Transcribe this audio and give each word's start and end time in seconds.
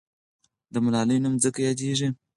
د 0.73 0.75
ملالۍ 0.85 1.17
نوم 1.23 1.35
ځکه 1.43 1.59
یاديږي. 1.67 2.07